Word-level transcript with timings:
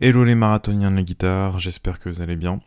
Hello 0.00 0.24
les 0.24 0.34
marathoniens 0.34 0.90
de 0.90 0.96
la 0.96 1.04
guitare, 1.04 1.60
j'espère 1.60 2.00
que 2.00 2.08
vous 2.08 2.20
allez 2.20 2.34
bien. 2.34 2.60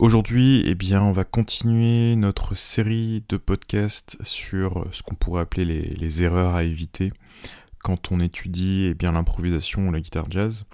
Aujourd'hui, 0.00 0.64
eh 0.66 0.96
on 0.96 1.12
va 1.12 1.22
continuer 1.22 2.16
notre 2.16 2.56
série 2.56 3.22
de 3.28 3.36
podcasts 3.36 4.18
sur 4.24 4.84
ce 4.90 5.04
qu'on 5.04 5.14
pourrait 5.14 5.42
appeler 5.42 5.64
les, 5.64 6.22
erreurs 6.24 6.56
à 6.56 6.64
éviter 6.64 7.12
quand 7.84 8.10
on 8.10 8.18
étudie 8.18 8.92
eh 8.92 9.06
l'improvisation 9.06 9.86
ou 9.86 9.92
la 9.92 10.00
guitare 10.00 10.26
jazz. 10.28 10.66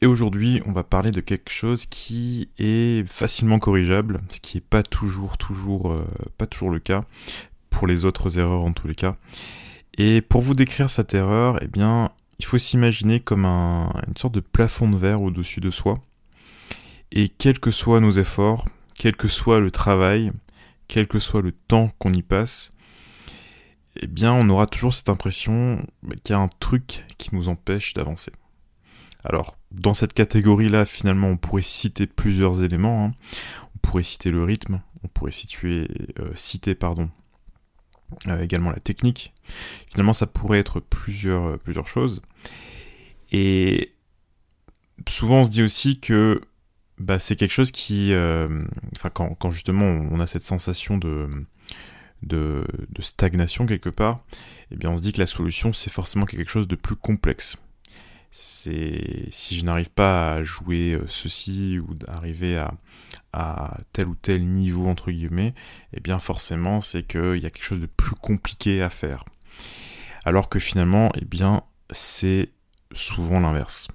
Et 0.00 0.06
aujourd'hui, 0.06 0.62
on 0.66 0.72
va 0.72 0.82
parler 0.82 1.12
de 1.12 1.20
quelque 1.20 1.50
chose 1.50 1.86
qui 1.86 2.48
est 2.58 3.08
facilement 3.08 3.60
corrigeable, 3.60 4.20
ce 4.30 4.40
qui 4.40 4.56
n'est 4.56 4.64
pas 4.68 4.82
toujours, 4.82 5.38
toujours, 5.38 5.92
euh, 5.92 6.04
pas 6.38 6.48
toujours 6.48 6.70
le 6.70 6.80
cas 6.80 7.04
pour 7.70 7.86
les 7.86 8.04
autres 8.04 8.36
erreurs 8.40 8.64
en 8.64 8.72
tous 8.72 8.88
les 8.88 8.96
cas. 8.96 9.16
Et 9.96 10.22
pour 10.22 10.42
vous 10.42 10.54
décrire 10.54 10.90
cette 10.90 11.14
erreur, 11.14 11.60
eh 11.62 11.68
bien, 11.68 12.10
il 12.40 12.44
faut 12.46 12.56
s'imaginer 12.56 13.20
comme 13.20 13.44
une 13.44 14.16
sorte 14.16 14.32
de 14.34 14.40
plafond 14.40 14.88
de 14.88 14.96
verre 14.96 15.20
au-dessus 15.20 15.60
de 15.60 15.68
soi. 15.68 16.00
Et 17.12 17.28
quels 17.28 17.60
que 17.60 17.70
soient 17.70 18.00
nos 18.00 18.12
efforts, 18.12 18.66
quel 18.96 19.14
que 19.14 19.28
soit 19.28 19.60
le 19.60 19.70
travail, 19.70 20.32
quel 20.88 21.06
que 21.06 21.18
soit 21.18 21.42
le 21.42 21.52
temps 21.52 21.90
qu'on 21.98 22.14
y 22.14 22.22
passe, 22.22 22.72
eh 23.96 24.06
bien 24.06 24.32
on 24.32 24.48
aura 24.48 24.66
toujours 24.66 24.94
cette 24.94 25.10
impression 25.10 25.84
qu'il 26.24 26.30
y 26.30 26.32
a 26.32 26.38
un 26.38 26.48
truc 26.60 27.04
qui 27.18 27.34
nous 27.34 27.50
empêche 27.50 27.92
d'avancer. 27.92 28.32
Alors, 29.22 29.58
dans 29.70 29.92
cette 29.92 30.14
catégorie-là, 30.14 30.86
finalement, 30.86 31.28
on 31.28 31.36
pourrait 31.36 31.60
citer 31.60 32.06
plusieurs 32.06 32.62
éléments. 32.62 33.04
Hein. 33.04 33.12
On 33.74 33.78
pourrait 33.82 34.02
citer 34.02 34.30
le 34.30 34.42
rythme, 34.44 34.80
on 35.04 35.08
pourrait 35.08 35.30
situer, 35.30 35.88
euh, 36.18 36.30
citer 36.36 36.74
pardon, 36.74 37.10
euh, 38.28 38.42
également 38.42 38.70
la 38.70 38.80
technique. 38.80 39.34
Finalement, 39.90 40.12
ça 40.12 40.26
pourrait 40.26 40.58
être 40.58 40.80
plusieurs, 40.80 41.44
euh, 41.44 41.56
plusieurs 41.58 41.86
choses. 41.86 42.22
Et 43.30 43.94
souvent, 45.08 45.40
on 45.40 45.44
se 45.44 45.50
dit 45.50 45.62
aussi 45.62 46.00
que 46.00 46.40
bah, 46.98 47.18
c'est 47.18 47.36
quelque 47.36 47.52
chose 47.52 47.70
qui... 47.70 48.12
Euh, 48.12 48.64
enfin, 48.96 49.10
quand, 49.10 49.50
justement 49.50 49.86
on 49.86 50.20
a 50.20 50.26
cette 50.26 50.42
sensation 50.42 50.98
de, 50.98 51.28
de, 52.22 52.64
stagnation 53.00 53.66
quelque 53.66 53.88
part, 53.88 54.20
eh 54.70 54.76
bien 54.76 54.90
on 54.90 54.98
se 54.98 55.02
dit 55.02 55.12
que 55.12 55.20
la 55.20 55.26
solution, 55.26 55.72
c'est 55.72 55.90
forcément 55.90 56.26
quelque 56.26 56.50
chose 56.50 56.68
de 56.68 56.76
plus 56.76 56.96
complexe. 56.96 57.56
C'est 58.32 59.26
si 59.30 59.58
je 59.58 59.64
n'arrive 59.64 59.90
pas 59.90 60.34
à 60.34 60.42
jouer 60.44 60.96
ceci 61.08 61.80
ou 61.80 61.94
d'arriver 61.94 62.56
à, 62.56 62.74
à 63.32 63.76
tel 63.92 64.06
ou 64.06 64.14
tel 64.14 64.46
niveau 64.46 64.86
entre 64.86 65.10
guillemets, 65.10 65.54
eh 65.92 66.00
bien 66.00 66.18
forcément 66.18 66.80
c'est 66.80 67.02
qu'il 67.02 67.38
y 67.38 67.46
a 67.46 67.50
quelque 67.50 67.64
chose 67.64 67.80
de 67.80 67.86
plus 67.86 68.14
compliqué 68.14 68.82
à 68.82 68.90
faire. 68.90 69.24
Alors 70.24 70.48
que 70.48 70.58
finalement, 70.58 71.10
eh 71.20 71.24
bien 71.24 71.62
c'est 71.90 72.50
souvent 72.92 73.38
l'inverse. 73.38 73.88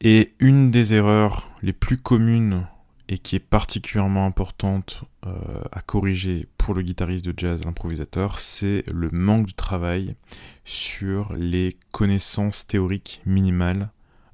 Et 0.00 0.34
une 0.38 0.70
des 0.70 0.94
erreurs 0.94 1.50
les 1.62 1.72
plus 1.72 1.96
communes 1.96 2.66
et 3.08 3.18
qui 3.18 3.36
est 3.36 3.40
particulièrement 3.40 4.26
importante 4.26 5.04
euh, 5.26 5.32
à 5.72 5.80
corriger 5.80 6.48
pour 6.58 6.74
le 6.74 6.82
guitariste 6.82 7.24
de 7.24 7.34
jazz, 7.36 7.64
l'improvisateur, 7.64 8.38
c'est 8.38 8.82
le 8.92 9.08
manque 9.10 9.46
de 9.46 9.52
travail 9.52 10.16
sur 10.64 11.32
les 11.34 11.76
connaissances 11.92 12.66
théoriques 12.66 13.20
minimales 13.24 13.90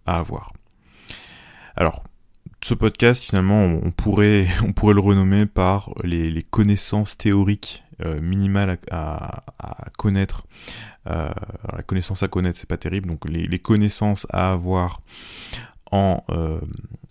à 0.07 0.17
avoir. 0.17 0.53
Alors, 1.77 2.05
ce 2.63 2.75
podcast, 2.75 3.25
finalement, 3.25 3.65
on 3.65 3.91
pourrait, 3.91 4.47
on 4.65 4.73
pourrait 4.73 4.95
le 4.95 5.01
renommer 5.01 5.47
par 5.47 5.91
les, 6.05 6.43
connaissances 6.43 7.19
théoriques 7.19 7.85
euh, 8.05 8.21
minimales 8.21 8.79
à, 8.91 9.43
connaître. 9.99 10.47
Euh, 11.09 11.31
la 11.73 11.83
connaissance 11.83 12.23
à 12.23 12.29
connaître, 12.29 12.59
c'est 12.59 12.69
pas 12.69 12.77
terrible. 12.77 13.09
Donc, 13.09 13.29
les, 13.29 13.59
connaissances 13.59 14.27
à 14.31 14.53
avoir 14.53 15.01
en, 15.91 16.23
euh, 16.31 16.61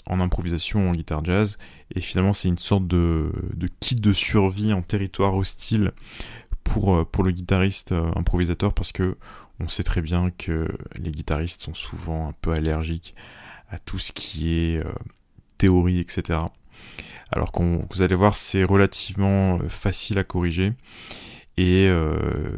en 0.07 0.19
improvisation, 0.19 0.89
en 0.89 0.91
guitare 0.91 1.23
jazz. 1.23 1.57
Et 1.95 2.01
finalement, 2.01 2.33
c'est 2.33 2.47
une 2.47 2.57
sorte 2.57 2.87
de, 2.87 3.31
de, 3.53 3.67
kit 3.79 3.95
de 3.95 4.13
survie 4.13 4.73
en 4.73 4.81
territoire 4.81 5.35
hostile 5.35 5.91
pour, 6.63 7.05
pour 7.07 7.23
le 7.23 7.31
guitariste 7.31 7.93
improvisateur 8.15 8.73
parce 8.73 8.91
que 8.91 9.17
on 9.59 9.67
sait 9.67 9.83
très 9.83 10.01
bien 10.01 10.31
que 10.31 10.67
les 10.97 11.11
guitaristes 11.11 11.61
sont 11.61 11.73
souvent 11.73 12.29
un 12.29 12.33
peu 12.41 12.51
allergiques 12.51 13.13
à 13.69 13.77
tout 13.77 13.99
ce 13.99 14.11
qui 14.11 14.53
est 14.53 14.83
théorie, 15.57 15.99
etc. 15.99 16.39
Alors 17.31 17.51
qu'on, 17.51 17.85
vous 17.89 18.01
allez 18.01 18.15
voir, 18.15 18.35
c'est 18.35 18.63
relativement 18.63 19.59
euh, 19.59 19.69
facile 19.69 20.17
à 20.17 20.23
corriger. 20.23 20.73
Euh, 21.59 22.57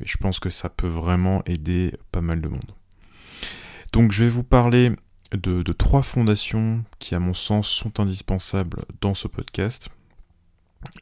et, 0.00 0.06
je 0.06 0.16
pense 0.18 0.38
que 0.38 0.50
ça 0.50 0.68
peut 0.68 0.88
vraiment 0.88 1.42
aider 1.46 1.94
pas 2.12 2.20
mal 2.20 2.40
de 2.40 2.48
monde. 2.48 2.72
Donc 3.92 4.12
je 4.12 4.24
vais 4.24 4.30
vous 4.30 4.42
parler 4.42 4.92
de, 5.32 5.62
trois 5.72 6.02
fondations 6.02 6.84
qui, 6.98 7.14
à 7.14 7.20
mon 7.20 7.34
sens, 7.34 7.68
sont 7.68 8.00
indispensables 8.00 8.84
dans 9.00 9.14
ce 9.14 9.28
podcast. 9.28 9.88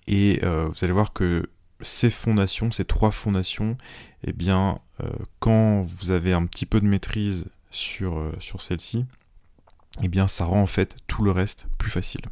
Et 0.07 0.41
euh, 0.43 0.69
vous 0.69 0.85
allez 0.85 0.93
voir 0.93 1.13
que 1.13 1.49
ces 1.81 2.11
fondations, 2.11 2.71
ces 2.71 2.85
trois 2.85 3.11
fondations, 3.11 3.77
eh 4.25 4.33
bien, 4.33 4.79
quand 5.41 5.83
vous 5.83 6.13
avez 6.13 6.33
un 6.33 6.47
petit 6.47 6.65
peu 6.65 6.81
de 6.81 6.87
maîtrise 6.87 7.47
sur, 7.73 8.23
sur 8.39 8.63
celles-ci, 8.63 9.05
eh 10.01 10.07
bien 10.07 10.29
ça 10.29 10.45
rend 10.45 10.63
en 10.63 10.67
fait 10.67 10.97
tout 11.09 11.25
le 11.25 11.33
reste 11.33 11.67
plus 11.79 11.91
facile. 11.91 12.23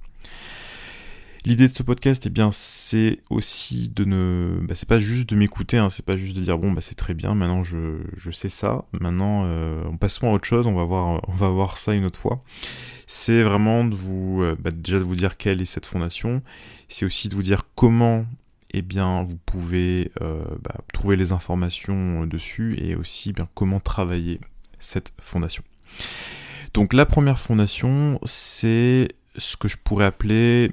L'idée 1.46 1.68
de 1.68 1.74
ce 1.74 1.82
podcast, 1.82 2.24
eh 2.26 2.30
bien, 2.30 2.50
c'est 2.52 3.20
aussi 3.30 3.88
de 3.88 4.04
ne, 4.04 4.58
bah, 4.62 4.74
c'est 4.74 4.88
pas 4.88 4.98
juste 4.98 5.30
de 5.30 5.36
m'écouter, 5.36 5.78
hein, 5.78 5.88
c'est 5.88 6.04
pas 6.04 6.18
juste 6.18 6.36
de 6.36 6.42
dire 6.42 6.58
bon, 6.58 6.70
bah 6.72 6.82
c'est 6.82 6.96
très 6.96 7.14
bien, 7.14 7.34
maintenant 7.34 7.62
je, 7.62 8.00
je 8.14 8.30
sais 8.30 8.50
ça, 8.50 8.84
maintenant 8.92 9.44
euh, 9.46 9.82
on 9.86 9.96
passe 9.96 10.22
à 10.22 10.26
autre 10.26 10.44
chose, 10.44 10.66
on 10.66 10.74
va 10.74 10.84
voir, 10.84 11.22
on 11.28 11.32
va 11.32 11.48
voir 11.48 11.78
ça 11.78 11.94
une 11.94 12.04
autre 12.04 12.20
fois. 12.20 12.44
C'est 13.06 13.42
vraiment 13.42 13.86
de 13.86 13.94
vous, 13.94 14.42
euh, 14.42 14.54
bah, 14.60 14.70
déjà 14.70 14.98
de 14.98 15.02
vous 15.02 15.16
dire 15.16 15.38
quelle 15.38 15.62
est 15.62 15.64
cette 15.64 15.86
fondation, 15.86 16.42
c'est 16.90 17.06
aussi 17.06 17.30
de 17.30 17.34
vous 17.34 17.42
dire 17.42 17.62
comment, 17.74 18.26
eh 18.72 18.82
bien, 18.82 19.22
vous 19.22 19.38
pouvez 19.46 20.12
euh, 20.20 20.44
bah, 20.62 20.74
trouver 20.92 21.16
les 21.16 21.32
informations 21.32 22.26
dessus 22.26 22.76
et 22.78 22.96
aussi 22.96 23.32
bien 23.32 23.48
comment 23.54 23.80
travailler 23.80 24.40
cette 24.78 25.12
fondation. 25.18 25.62
Donc 26.74 26.92
la 26.92 27.06
première 27.06 27.38
fondation, 27.38 28.20
c'est 28.24 29.08
ce 29.38 29.56
que 29.56 29.68
je 29.68 29.78
pourrais 29.82 30.04
appeler 30.04 30.72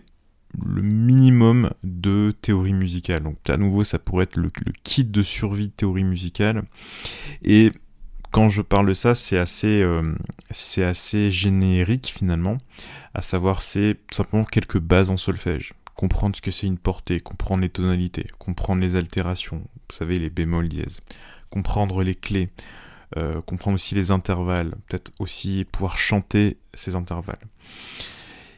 le 0.64 0.82
minimum 0.82 1.72
de 1.84 2.34
théorie 2.42 2.74
musicale. 2.74 3.24
Donc 3.24 3.50
à 3.50 3.58
nouveau, 3.58 3.84
ça 3.84 4.00
pourrait 4.00 4.24
être 4.24 4.38
le, 4.38 4.50
kit 4.84 5.06
de 5.06 5.24
survie 5.24 5.68
de 5.68 5.74
théorie 5.74 6.04
musicale. 6.04 6.64
Et 7.44 7.72
quand 8.32 8.50
je 8.50 8.62
parle 8.62 8.88
de 8.88 8.94
ça, 8.94 9.16
c'est 9.16 9.38
assez, 9.38 9.82
euh, 9.82 10.14
c'est 10.52 10.84
assez 10.84 11.32
générique 11.32 12.08
finalement. 12.08 12.58
À 13.14 13.22
savoir, 13.22 13.62
c'est 13.62 13.98
simplement 14.12 14.46
quelques 14.46 14.80
bases 14.80 15.10
en 15.10 15.18
solfège. 15.18 15.74
Comprendre 15.96 16.36
ce 16.36 16.42
que 16.42 16.52
c'est 16.52 16.68
une 16.68 16.78
portée, 16.78 17.20
comprendre 17.20 17.64
les 17.64 17.70
tonalités, 17.70 18.28
comprendre 18.38 18.82
les 18.82 18.96
altérations, 18.96 19.58
vous 19.58 19.96
savez, 19.96 20.16
les 20.16 20.30
bémols 20.30 20.70
dièses, 20.70 21.02
comprendre 21.50 22.04
les 22.04 22.14
clés, 22.14 22.50
euh, 23.16 23.42
comprendre 23.42 23.76
aussi 23.76 23.96
les 23.96 24.12
intervalles, 24.12 24.76
peut-être 24.88 25.12
aussi 25.18 25.66
pouvoir 25.72 25.98
chanter 25.98 26.58
ces 26.76 26.94
intervalles. 26.94 27.40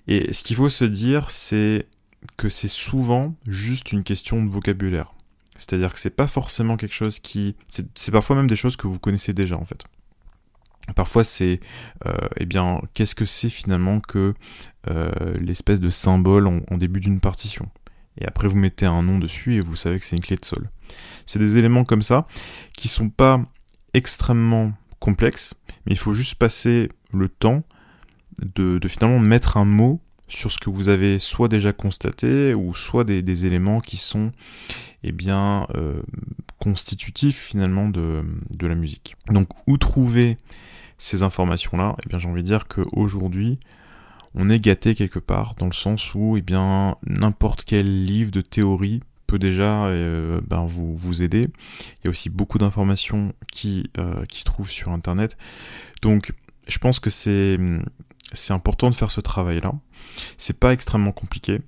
Et 0.09 0.33
ce 0.33 0.43
qu'il 0.43 0.55
faut 0.55 0.69
se 0.69 0.85
dire, 0.85 1.29
c'est 1.29 1.87
que 2.35 2.49
c'est 2.49 2.67
souvent 2.67 3.35
juste 3.47 3.91
une 3.91 4.03
question 4.03 4.43
de 4.43 4.49
vocabulaire. 4.49 5.13
C'est-à-dire 5.55 5.93
que 5.93 5.99
c'est 5.99 6.09
pas 6.09 6.25
forcément 6.25 6.77
quelque 6.77 6.95
chose 6.95 7.19
qui. 7.19 7.55
C'est 7.67 8.11
parfois 8.11 8.35
même 8.35 8.47
des 8.47 8.55
choses 8.55 8.75
que 8.75 8.87
vous 8.87 8.97
connaissez 8.97 9.33
déjà 9.33 9.55
en 9.55 9.65
fait. 9.65 9.83
Parfois 10.95 11.23
c'est, 11.23 11.59
euh, 12.07 12.27
eh 12.37 12.47
bien, 12.47 12.81
qu'est-ce 12.95 13.13
que 13.13 13.25
c'est 13.25 13.49
finalement 13.49 13.99
que 13.99 14.33
euh, 14.89 15.11
l'espèce 15.39 15.79
de 15.79 15.91
symbole 15.91 16.47
en, 16.47 16.61
en 16.71 16.77
début 16.77 16.99
d'une 16.99 17.19
partition? 17.19 17.69
Et 18.17 18.25
après 18.25 18.47
vous 18.47 18.57
mettez 18.57 18.87
un 18.87 19.03
nom 19.03 19.19
dessus 19.19 19.57
et 19.57 19.59
vous 19.59 19.75
savez 19.75 19.99
que 19.99 20.05
c'est 20.05 20.15
une 20.15 20.23
clé 20.23 20.37
de 20.37 20.45
sol. 20.45 20.71
C'est 21.27 21.37
des 21.37 21.59
éléments 21.59 21.85
comme 21.85 22.01
ça 22.01 22.25
qui 22.73 22.87
sont 22.87 23.09
pas 23.09 23.39
extrêmement 23.93 24.73
complexe, 24.99 25.53
mais 25.85 25.91
il 25.91 25.99
faut 25.99 26.13
juste 26.13 26.35
passer 26.35 26.89
le 27.13 27.29
temps 27.29 27.63
de, 28.55 28.79
finalement 28.87 29.19
mettre 29.19 29.57
un 29.57 29.65
mot 29.65 29.99
sur 30.27 30.51
ce 30.51 30.59
que 30.59 30.69
vous 30.69 30.89
avez 30.89 31.19
soit 31.19 31.47
déjà 31.47 31.73
constaté 31.73 32.53
ou 32.53 32.75
soit 32.75 33.03
des, 33.03 33.45
éléments 33.45 33.79
qui 33.79 33.97
sont 33.97 34.31
eh 35.03 35.11
bien 35.11 35.65
euh, 35.75 36.01
constitutifs 36.59 37.39
finalement 37.39 37.89
de, 37.89 38.23
la 38.61 38.75
musique. 38.75 39.15
Donc 39.29 39.47
où 39.67 39.77
trouver 39.77 40.37
ces 40.97 41.23
informations 41.23 41.77
là 41.77 41.95
Eh 42.05 42.09
bien 42.09 42.19
j'ai 42.19 42.29
envie 42.29 42.43
de 42.43 42.47
dire 42.47 42.67
qu'aujourd'hui 42.67 43.59
on 44.35 44.49
est 44.49 44.59
gâté 44.59 44.93
quelque 44.93 45.19
part 45.19 45.55
dans 45.57 45.65
le 45.65 45.73
sens 45.73 46.13
où 46.13 46.37
eh 46.37 46.41
bien 46.41 46.97
n'importe 47.07 47.63
quel 47.63 48.05
livre 48.05 48.31
de 48.31 48.41
théorie 48.41 49.01
peut 49.25 49.39
déjà 49.39 49.85
euh, 49.85 50.41
ben, 50.47 50.65
vous, 50.65 50.95
vous 50.95 51.21
aider. 51.21 51.49
Il 51.79 52.05
y 52.05 52.07
a 52.07 52.09
aussi 52.09 52.29
beaucoup 52.29 52.57
d'informations 52.57 53.33
qui, 53.51 53.89
euh, 53.97 54.25
qui 54.25 54.39
se 54.39 54.45
trouvent 54.45 54.69
sur 54.69 54.91
Internet. 54.91 55.37
Donc 56.01 56.33
je 56.67 56.77
pense 56.77 56.99
que 56.99 57.09
c'est, 57.09 57.57
c'est 58.33 58.53
important 58.53 58.89
de 58.89 58.95
faire 58.95 59.11
ce 59.11 59.21
travail-là. 59.21 59.73
C'est 60.37 60.59
pas 60.59 60.73
extrêmement 60.73 61.11
compliqué. 61.11 61.61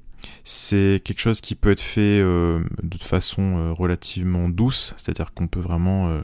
C'est 0.43 1.01
quelque 1.03 1.19
chose 1.19 1.41
qui 1.41 1.55
peut 1.55 1.71
être 1.71 1.81
fait 1.81 2.19
euh, 2.21 2.63
de 2.83 2.97
façon 2.97 3.73
relativement 3.73 4.49
douce, 4.49 4.93
c'est-à-dire 4.97 5.33
qu'on 5.33 5.47
peut 5.47 5.59
vraiment 5.59 6.21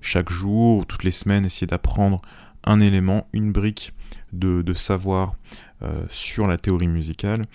chaque 0.00 0.30
jour 0.30 0.78
ou 0.78 0.84
toutes 0.84 1.04
les 1.04 1.10
semaines 1.10 1.44
essayer 1.44 1.66
d'apprendre 1.66 2.20
un 2.64 2.80
élément, 2.80 3.26
une 3.32 3.52
brique 3.52 3.92
de, 4.32 4.74
savoir 4.74 5.34
euh, 5.82 6.04
sur 6.10 6.46
la 6.46 6.58
théorie 6.58 6.88
musicale. 6.88 7.46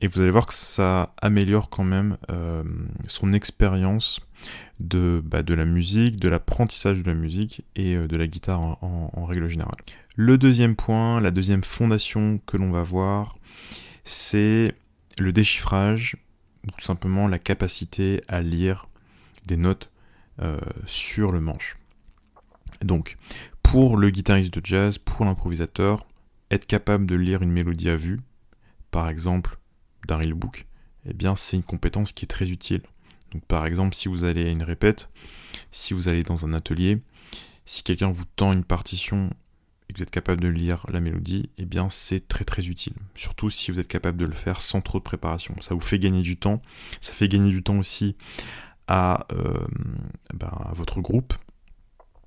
Et 0.00 0.06
vous 0.06 0.20
allez 0.20 0.30
voir 0.30 0.46
que 0.46 0.54
ça 0.54 1.14
améliore 1.20 1.70
quand 1.70 1.84
même 1.84 2.16
euh, 2.30 2.62
son 3.06 3.32
expérience 3.32 4.20
de, 4.80 5.22
bah, 5.24 5.42
de 5.42 5.54
la 5.54 5.64
musique, 5.64 6.20
de 6.20 6.28
l'apprentissage 6.28 7.02
de 7.02 7.06
la 7.06 7.14
musique 7.14 7.62
et 7.76 7.96
de 7.96 8.16
la 8.16 8.26
guitare 8.26 8.60
en, 8.82 9.24
règle 9.24 9.48
générale. 9.48 9.76
Le 10.16 10.38
deuxième 10.38 10.76
point, 10.76 11.20
la 11.20 11.32
deuxième 11.32 11.64
fondation 11.64 12.40
que 12.46 12.56
l'on 12.56 12.70
va 12.70 12.82
voir, 12.82 13.36
c'est 14.04 14.74
le 15.18 15.32
déchiffrage, 15.32 16.16
ou 16.64 16.70
tout 16.70 16.84
simplement 16.84 17.26
la 17.26 17.40
capacité 17.40 18.22
à 18.28 18.40
lire 18.40 18.88
des 19.46 19.56
notes 19.56 19.90
sur 20.86 21.32
le 21.32 21.40
manche. 21.40 21.76
Donc, 22.80 23.16
pour 23.62 23.96
le 23.96 24.10
guitariste 24.10 24.56
de 24.56 24.64
jazz, 24.64 24.98
pour 24.98 25.24
l'improvisateur, 25.24 26.06
être 26.50 26.66
capable 26.66 27.06
de 27.06 27.16
lire 27.16 27.42
une 27.42 27.50
mélodie 27.50 27.88
à 27.88 27.96
vue, 27.96 28.20
par 28.90 29.08
exemple 29.08 29.58
d'un 30.06 30.16
real 30.16 30.34
book, 30.34 30.66
eh 31.06 31.12
bien 31.12 31.34
c'est 31.34 31.56
une 31.56 31.64
compétence 31.64 32.12
qui 32.12 32.24
est 32.24 32.28
très 32.28 32.50
utile. 32.50 32.82
Donc 33.32 33.44
par 33.46 33.66
exemple, 33.66 33.96
si 33.96 34.08
vous 34.08 34.22
allez 34.24 34.46
à 34.46 34.50
une 34.50 34.62
répète, 34.62 35.10
si 35.72 35.92
vous 35.92 36.08
allez 36.08 36.22
dans 36.22 36.46
un 36.46 36.52
atelier, 36.52 37.02
si 37.64 37.82
quelqu'un 37.82 38.10
vous 38.10 38.24
tend 38.36 38.52
une 38.52 38.64
partition 38.64 39.30
et 39.88 39.92
que 39.92 39.98
vous 39.98 40.02
êtes 40.02 40.10
capable 40.10 40.40
de 40.40 40.48
lire 40.48 40.86
la 40.90 41.00
mélodie, 41.00 41.50
eh 41.58 41.66
bien 41.66 41.90
c'est 41.90 42.26
très 42.26 42.44
très 42.44 42.66
utile. 42.66 42.94
Surtout 43.14 43.50
si 43.50 43.70
vous 43.70 43.80
êtes 43.80 43.88
capable 43.88 44.18
de 44.18 44.24
le 44.24 44.32
faire 44.32 44.60
sans 44.60 44.80
trop 44.80 44.98
de 44.98 45.04
préparation. 45.04 45.54
Ça 45.60 45.74
vous 45.74 45.80
fait 45.80 45.98
gagner 45.98 46.22
du 46.22 46.36
temps. 46.36 46.62
Ça 47.00 47.12
fait 47.12 47.28
gagner 47.28 47.50
du 47.50 47.62
temps 47.62 47.78
aussi 47.78 48.16
à, 48.86 49.26
euh, 49.32 49.64
ben, 50.32 50.52
votre 50.72 51.00
groupe 51.00 51.34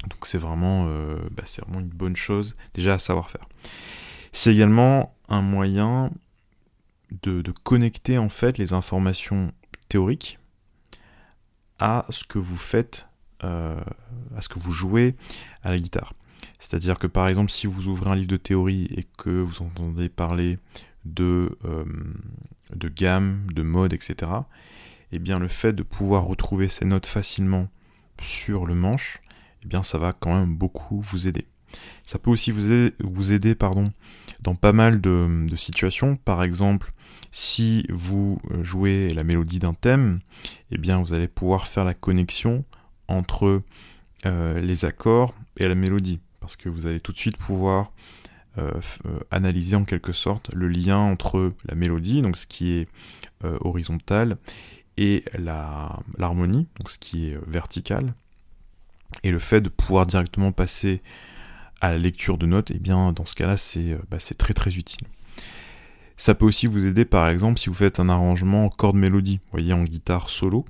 donc 0.03 0.25
c'est 0.25 0.37
vraiment, 0.37 0.85
euh, 0.87 1.17
bah, 1.31 1.43
vraiment 1.63 1.79
une 1.79 1.89
bonne 1.89 2.15
chose 2.15 2.55
déjà 2.73 2.95
à 2.95 2.99
savoir 2.99 3.29
faire. 3.29 3.47
C'est 4.31 4.53
également 4.53 5.15
un 5.27 5.41
moyen 5.41 6.11
de, 7.23 7.41
connecter 7.63 8.17
en 8.17 8.29
fait 8.29 8.57
les 8.57 8.73
informations 8.73 9.51
théoriques 9.89 10.39
à 11.79 12.05
ce 12.09 12.23
que 12.23 12.37
vous 12.37 12.57
faites, 12.57 13.07
euh, 13.43 13.79
à 14.35 14.41
ce 14.41 14.49
que 14.49 14.59
vous 14.59 14.73
jouez 14.73 15.15
à 15.63 15.71
la 15.71 15.77
guitare. 15.77 16.13
C'est-à-dire 16.59 16.99
que 16.99 17.07
par 17.07 17.27
exemple 17.27 17.51
si 17.51 17.67
vous 17.67 17.87
ouvrez 17.87 18.11
un 18.11 18.15
livre 18.15 18.27
de 18.27 18.37
théorie 18.37 18.87
et 18.95 19.05
que 19.17 19.29
vous 19.29 19.61
entendez 19.61 20.09
parler 20.09 20.57
de, 21.05 21.57
euh, 21.65 21.85
gamme, 22.95 23.47
de 23.53 23.61
mode, 23.61 23.93
etc., 23.93 24.31
eh 25.11 25.19
bien 25.19 25.39
le 25.39 25.47
fait 25.47 25.73
de 25.73 25.83
pouvoir 25.83 26.25
retrouver 26.25 26.67
ces 26.67 26.85
notes 26.85 27.05
facilement 27.05 27.69
sur 28.21 28.65
le 28.65 28.75
manche, 28.75 29.21
eh 29.63 29.67
bien 29.67 29.83
ça 29.83 29.97
va 29.97 30.11
quand 30.13 30.33
même 30.33 30.55
beaucoup 30.55 31.01
vous 31.01 31.27
aider. 31.27 31.45
Ça 32.03 32.19
peut 32.19 32.31
aussi 32.31 32.51
vous 32.51 32.71
aider, 32.71 32.95
vous 32.99 33.31
aider 33.33 33.55
pardon, 33.55 33.91
dans 34.41 34.55
pas 34.55 34.73
mal 34.73 35.01
de, 35.01 35.45
situations. 35.55 36.15
Par 36.15 36.43
exemple, 36.43 36.91
si 37.31 37.85
vous 37.89 38.41
jouez 38.61 39.09
la 39.09 39.23
mélodie 39.23 39.59
d'un 39.59 39.73
thème, 39.73 40.19
eh 40.71 40.77
bien 40.77 40.99
vous 40.99 41.13
allez 41.13 41.27
pouvoir 41.27 41.67
faire 41.67 41.85
la 41.85 41.93
connexion 41.93 42.63
entre 43.07 43.61
euh, 44.25 44.59
les 44.59 44.85
accords 44.85 45.33
et 45.57 45.67
la 45.67 45.75
mélodie. 45.75 46.19
Parce 46.47 46.55
que 46.55 46.69
vous 46.69 46.85
allez 46.87 46.99
tout 46.99 47.11
de 47.11 47.17
suite 47.17 47.37
pouvoir 47.37 47.91
euh, 48.57 48.71
euh, 49.05 49.19
analyser 49.31 49.75
en 49.75 49.85
quelque 49.85 50.13
sorte 50.13 50.53
le 50.53 50.67
lien 50.67 50.97
entre 50.97 51.53
la 51.65 51.75
mélodie, 51.75 52.21
donc 52.21 52.37
ce 52.37 52.47
qui 52.47 52.71
est 52.71 52.87
horizontal, 53.59 54.37
et 54.97 55.23
l'harmonie, 56.17 56.67
donc 56.79 56.89
ce 56.89 56.97
qui 56.97 57.27
est 57.27 57.37
vertical. 57.45 58.13
Et 59.23 59.31
le 59.31 59.39
fait 59.39 59.61
de 59.61 59.69
pouvoir 59.69 60.07
directement 60.07 60.51
passer 60.51 61.01
à 61.81 61.91
la 61.91 61.97
lecture 61.97 62.37
de 62.37 62.45
notes, 62.45 62.71
et 62.71 62.75
eh 62.77 62.79
bien 62.79 63.11
dans 63.13 63.25
ce 63.25 63.35
cas-là, 63.35 63.55
euh, 63.77 63.97
bah, 64.09 64.19
c'est 64.19 64.37
très 64.37 64.53
très 64.53 64.75
utile. 64.75 65.07
Ça 66.17 66.33
peut 66.33 66.45
aussi 66.45 66.65
vous 66.65 66.87
aider 66.87 67.05
par 67.05 67.29
exemple 67.29 67.59
si 67.59 67.69
vous 67.69 67.75
faites 67.75 67.99
un 67.99 68.09
arrangement 68.09 68.65
en 68.65 68.69
corde-mélodie, 68.69 69.37
vous 69.37 69.51
voyez 69.51 69.73
en 69.73 69.83
guitare 69.83 70.29
solo, 70.29 70.65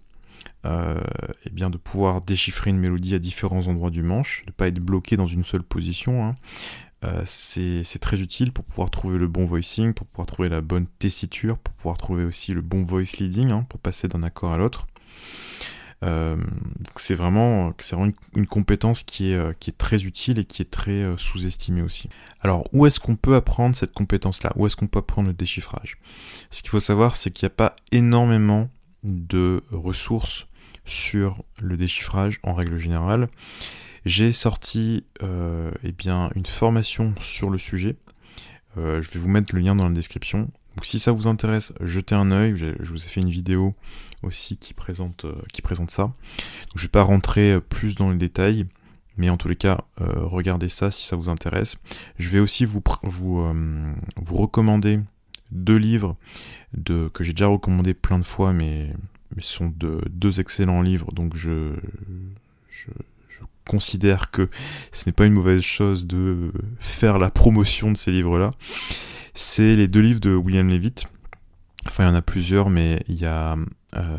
euh, 0.67 0.99
eh 1.45 1.49
bien 1.49 1.69
de 1.69 1.77
pouvoir 1.77 2.19
déchiffrer 2.19 2.71
une 2.71 2.77
mélodie 2.77 3.15
à 3.15 3.19
différents 3.19 3.67
endroits 3.67 3.89
du 3.89 4.03
manche, 4.03 4.43
de 4.45 4.51
ne 4.51 4.53
pas 4.53 4.67
être 4.67 4.79
bloqué 4.79 5.15
dans 5.15 5.25
une 5.25 5.45
seule 5.45 5.63
position. 5.63 6.25
Hein. 6.25 6.35
Euh, 7.05 7.21
c'est 7.25 7.99
très 7.99 8.21
utile 8.21 8.51
pour 8.51 8.65
pouvoir 8.65 8.89
trouver 8.89 9.17
le 9.17 9.27
bon 9.27 9.45
voicing, 9.45 9.93
pour 9.93 10.07
pouvoir 10.07 10.27
trouver 10.27 10.49
la 10.49 10.61
bonne 10.61 10.87
tessiture, 10.99 11.57
pour 11.57 11.73
pouvoir 11.75 11.97
trouver 11.97 12.25
aussi 12.25 12.51
le 12.53 12.61
bon 12.61 12.83
voice 12.83 13.17
leading, 13.19 13.51
hein, 13.51 13.65
pour 13.69 13.79
passer 13.79 14.09
d'un 14.09 14.23
accord 14.23 14.51
à 14.51 14.57
l'autre. 14.57 14.87
Euh, 16.03 16.35
c'est 16.97 17.15
vraiment, 17.15 17.73
une, 18.35 18.45
compétence 18.45 19.03
qui 19.03 19.31
est, 19.31 19.77
très 19.77 20.03
utile 20.03 20.39
et 20.39 20.45
qui 20.45 20.61
est 20.63 20.69
très 20.69 21.05
sous-estimée 21.17 21.81
aussi. 21.81 22.09
Alors, 22.41 22.67
où 22.73 22.85
est-ce 22.85 22.99
qu'on 22.99 23.15
peut 23.15 23.35
apprendre 23.35 23.75
cette 23.75 23.93
compétence-là? 23.93 24.51
Où 24.57 24.67
est-ce 24.67 24.75
qu'on 24.75 24.87
peut 24.87 24.99
apprendre 24.99 25.29
le 25.29 25.33
déchiffrage? 25.33 25.97
Ce 26.51 26.61
qu'il 26.61 26.71
faut 26.71 26.79
savoir, 26.79 27.15
c'est 27.15 27.31
qu'il 27.31 27.45
n'y 27.45 27.53
a 27.53 27.55
pas 27.55 27.75
énormément 27.91 28.69
de 29.03 29.63
ressources 29.71 30.47
sur 30.87 31.43
le 31.61 31.77
déchiffrage 31.77 32.39
en 32.41 32.55
règle 32.55 32.77
générale. 32.77 33.27
J'ai 34.05 34.31
sorti 34.31 35.05
eh 35.21 35.91
bien, 35.91 36.31
une 36.35 36.45
formation 36.45 37.13
sur 37.21 37.49
le 37.49 37.57
sujet. 37.57 37.97
je 38.75 39.11
vais 39.11 39.19
vous 39.19 39.27
mettre 39.27 39.53
le 39.53 39.61
lien 39.61 39.75
dans 39.75 39.87
la 39.87 39.93
description. 39.93 40.49
Donc 40.77 40.85
si 40.85 40.99
ça 40.99 41.11
vous 41.11 41.27
intéresse, 41.27 41.73
jetez 41.81 42.13
un 42.13 42.31
œil. 42.31 42.55
Je 42.55 42.89
vous 42.89 43.03
ai 43.03 43.07
fait 43.07 43.21
une 43.21 43.29
vidéo 43.29 43.75
aussi 44.21 44.57
qui 44.57 44.75
présente, 44.75 45.25
euh, 45.25 45.33
qui 45.51 45.63
présente 45.63 45.89
ça. 45.89 46.13
Je 46.75 46.83
vais 46.83 46.87
pas 46.87 47.01
rentrer 47.01 47.53
euh, 47.53 47.59
plus 47.59 47.95
dans 47.95 48.11
les 48.11 48.17
détails, 48.17 48.67
mais 49.17 49.31
en 49.31 49.37
tous 49.37 49.47
les 49.47 49.55
cas, 49.55 49.85
euh, 50.01 50.13
regardez 50.17 50.69
ça 50.69 50.91
si 50.91 51.03
ça 51.03 51.15
vous 51.15 51.29
intéresse. 51.29 51.77
Je 52.19 52.29
vais 52.29 52.39
aussi 52.39 52.63
vous, 52.63 52.83
vous, 53.01 53.43
vous 54.17 54.35
recommander 54.35 54.99
deux 55.49 55.77
livres 55.77 56.15
de, 56.75 57.09
que 57.11 57.23
j'ai 57.23 57.33
déjà 57.33 57.47
recommandé 57.47 57.95
plein 57.95 58.19
de 58.19 58.25
fois, 58.25 58.53
mais, 58.53 58.93
mais 59.37 59.43
ce 59.43 59.53
sont 59.53 59.71
de, 59.77 60.01
deux 60.09 60.39
excellents 60.39 60.81
livres, 60.81 61.11
donc 61.11 61.35
je, 61.35 61.75
je, 62.71 62.89
je 63.29 63.41
considère 63.65 64.31
que 64.31 64.49
ce 64.91 65.05
n'est 65.05 65.13
pas 65.13 65.27
une 65.27 65.33
mauvaise 65.33 65.61
chose 65.61 66.07
de 66.07 66.51
faire 66.79 67.19
la 67.19 67.29
promotion 67.29 67.91
de 67.91 67.97
ces 67.97 68.11
livres-là. 68.11 68.49
C'est 69.35 69.75
les 69.75 69.87
deux 69.87 69.99
livres 69.99 70.19
de 70.19 70.33
William 70.33 70.67
Levitt. 70.67 71.05
Enfin, 71.85 72.05
il 72.05 72.07
y 72.07 72.09
en 72.09 72.15
a 72.15 72.23
plusieurs, 72.23 72.71
mais 72.71 73.03
il 73.07 73.15
y 73.15 73.25
a 73.25 73.55
euh, 73.95 74.17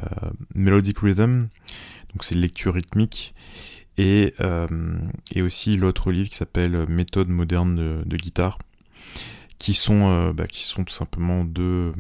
Melodic 0.55 1.01
Rhythm, 1.01 1.49
donc 2.13 2.23
c'est 2.23 2.37
lecture 2.37 2.75
rythmique, 2.75 3.35
et, 3.97 4.35
euh, 4.41 4.69
et 5.35 5.43
aussi 5.43 5.77
l'autre 5.77 6.13
livre 6.13 6.29
qui 6.29 6.37
s'appelle 6.37 6.87
Méthode 6.89 7.29
moderne 7.29 8.05
de, 8.05 8.17
guitare, 8.17 8.59
qui 9.59 9.75
sont, 9.75 10.09
euh, 10.09 10.33
bah, 10.33 10.47
qui 10.47 10.63
sont 10.63 10.85
tout 10.85 10.95
simplement 10.95 11.43
deux, 11.43 11.93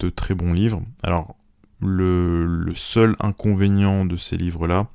deux, 0.00 0.10
très 0.10 0.34
bons 0.34 0.52
livres. 0.52 0.82
Alors, 1.04 1.36
le, 1.80 2.72
seul 2.74 3.16
inconvénient 3.20 4.04
de 4.04 4.16
ces 4.16 4.36
livres-là, 4.36 4.88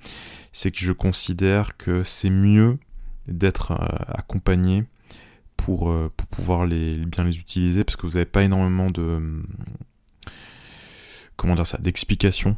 c'est 0.54 0.72
que 0.72 0.80
je 0.80 0.92
considère 0.92 1.78
que 1.78 2.04
c'est 2.04 2.30
mieux 2.30 2.78
d'être 3.28 3.72
accompagné 4.08 4.84
pour, 5.56 5.94
pour 6.18 6.28
pouvoir 6.28 6.68
bien 6.68 7.24
les 7.24 7.40
utiliser, 7.40 7.84
parce 7.84 7.96
que 7.96 8.06
vous 8.06 8.14
n'avez 8.14 8.26
pas 8.26 8.44
énormément 8.44 8.90
de 8.90 9.44
comment 11.42 11.56
dire 11.56 11.66
ça, 11.66 11.80
d'explications. 11.80 12.56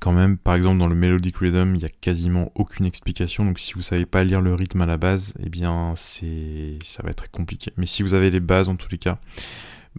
Quand 0.00 0.12
même, 0.12 0.38
par 0.38 0.54
exemple, 0.54 0.78
dans 0.78 0.88
le 0.88 0.94
Melodic 0.94 1.36
Rhythm, 1.36 1.74
il 1.74 1.78
n'y 1.78 1.84
a 1.84 1.90
quasiment 1.90 2.50
aucune 2.54 2.86
explication. 2.86 3.44
Donc, 3.44 3.58
si 3.58 3.74
vous 3.74 3.82
savez 3.82 4.06
pas 4.06 4.24
lire 4.24 4.40
le 4.40 4.54
rythme 4.54 4.80
à 4.80 4.86
la 4.86 4.96
base, 4.96 5.34
eh 5.38 5.50
bien, 5.50 5.92
c'est, 5.94 6.78
ça 6.82 7.02
va 7.02 7.10
être 7.10 7.30
compliqué. 7.30 7.72
Mais 7.76 7.84
si 7.84 8.02
vous 8.02 8.14
avez 8.14 8.30
les 8.30 8.40
bases, 8.40 8.70
en 8.70 8.76
tous 8.76 8.88
les 8.90 8.96
cas, 8.96 9.18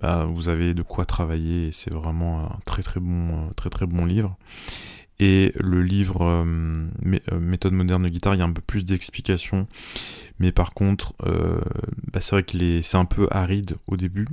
bah, 0.02 0.25
vous 0.25 0.50
avez 0.50 0.74
de 0.74 0.82
quoi 0.82 1.06
travailler. 1.06 1.72
C'est 1.72 1.94
vraiment 1.94 2.42
un 2.42 2.60
très 2.66 2.84
très 2.84 3.00
bon, 3.00 3.50
très 3.56 3.70
très 3.70 3.86
bon 3.86 4.06
livre. 4.06 4.38
Et 5.20 5.54
le 5.56 5.82
livre 5.82 6.24
euh, 6.24 6.88
euh, 7.32 7.40
Méthode 7.40 7.74
moderne 7.74 8.04
de 8.04 8.10
guitare, 8.10 8.36
il 8.36 8.40
y 8.40 8.42
a 8.42 8.46
un 8.46 8.52
peu 8.52 8.62
plus 8.62 8.84
d'explications. 8.84 9.68
Mais 10.40 10.52
par 10.52 10.74
contre, 10.74 11.14
euh, 11.25 11.62
bah, 12.12 12.20
c'est 12.20 12.36
vrai 12.36 12.44
que 12.44 12.82
c'est 12.82 12.98
un 12.98 13.06
peu 13.06 13.28
aride 13.32 13.78
au 13.88 13.96
début. 13.96 14.28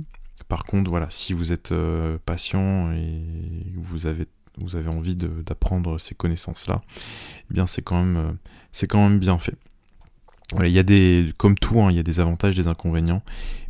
Par 0.47 0.65
contre, 0.65 0.89
voilà, 0.89 1.09
si 1.09 1.33
vous 1.33 1.51
êtes 1.51 1.71
euh, 1.71 2.17
patient 2.25 2.91
et 2.91 3.21
vous 3.75 4.07
avez, 4.07 4.27
vous 4.57 4.75
avez 4.75 4.89
envie 4.89 5.15
d'apprendre 5.15 5.97
ces 5.97 6.15
connaissances-là, 6.15 6.81
eh 7.49 7.53
bien 7.53 7.65
c'est 7.65 7.81
quand 7.81 8.03
même, 8.03 8.17
euh, 8.17 8.31
c'est 8.71 8.87
quand 8.87 9.07
même 9.07 9.19
bien 9.19 9.39
fait. 9.39 9.55
il 10.59 10.67
y 10.69 10.79
a 10.79 10.83
des, 10.83 11.33
comme 11.37 11.57
tout, 11.57 11.81
hein, 11.81 11.89
il 11.89 11.95
y 11.95 11.99
a 11.99 12.03
des 12.03 12.19
avantages, 12.19 12.55
des 12.55 12.67
inconvénients, 12.67 13.23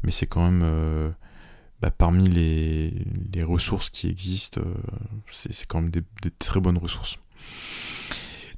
mais 0.03 0.11
c'est 0.11 0.25
quand 0.25 0.43
même 0.43 0.61
euh, 0.63 1.09
bah, 1.83 1.91
parmi 1.91 2.23
les, 2.29 3.43
ressources 3.43 3.89
qui 3.89 4.07
existent, 4.07 4.61
c'est 5.29 5.67
quand 5.67 5.81
même 5.81 5.91
des, 5.91 6.01
très 6.39 6.61
bonnes 6.61 6.77
ressources. 6.77 7.19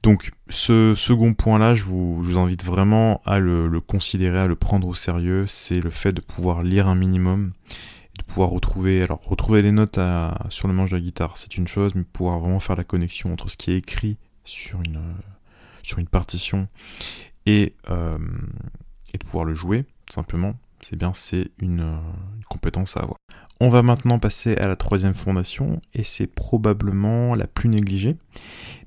Donc 0.03 0.31
ce 0.47 0.93
second 0.93 1.33
point-là, 1.33 1.73
je 1.73 1.85
vous, 1.85 2.37
invite 2.37 2.63
vraiment 2.63 3.23
à 3.25 3.39
le, 3.39 3.81
considérer, 3.81 4.37
à 4.37 4.45
le 4.45 4.55
prendre 4.55 4.87
au 4.87 4.93
sérieux, 4.93 5.47
c'est 5.47 5.79
le 5.79 5.89
fait 5.89 6.13
de 6.13 6.21
pouvoir 6.21 6.61
lire 6.61 6.87
un 6.87 6.93
minimum 6.93 7.53
de 8.19 8.23
pouvoir 8.23 8.51
retrouver, 8.51 9.01
alors 9.01 9.19
retrouver 9.23 9.63
les 9.63 9.71
notes 9.71 9.99
sur 10.49 10.67
le 10.67 10.75
manche 10.75 10.91
de 10.91 10.97
la 10.97 11.01
guitare, 11.01 11.35
c'est 11.35 11.57
une 11.57 11.67
chose, 11.67 11.95
mais 11.95 12.03
pouvoir 12.03 12.37
vraiment 12.37 12.59
faire 12.59 12.75
la 12.75 12.83
connexion 12.83 13.33
entre 13.33 13.49
ce 13.49 13.57
qui 13.57 13.71
est 13.71 13.77
écrit 13.77 14.17
sur 14.43 14.79
une, 14.83 16.07
partition 16.11 16.67
euh, 17.49 17.67
et 19.13 19.17
de 19.17 19.23
pouvoir 19.25 19.45
le 19.45 19.55
jouer, 19.55 19.85
simplement, 20.11 20.55
c'est 20.87 20.95
bien, 20.95 21.13
c'est 21.13 21.49
une, 21.57 21.79
une 21.79 22.43
compétence 22.47 22.95
à 22.95 23.01
avoir. 23.01 23.17
On 23.59 23.69
va 23.69 23.81
maintenant 23.81 24.19
passer 24.19 24.55
à 24.57 24.67
la 24.67 24.75
troisième 24.75 25.15
fondation, 25.15 25.81
et 25.93 26.03
c'est 26.03 26.27
probablement 26.27 27.33
la 27.33 27.47
plus 27.47 27.69
négligée, 27.69 28.17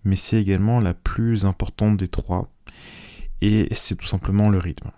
mais 0.05 0.15
c'est 0.15 0.41
également 0.41 0.79
la 0.79 0.95
plus 0.95 1.45
importante 1.45 1.97
des 1.97 2.09
trois, 2.09 2.53
et 3.41 3.69
c'est 3.73 3.97
tout 3.97 4.07
simplement 4.07 4.49
le 4.49 4.59
rythme. 4.59 4.91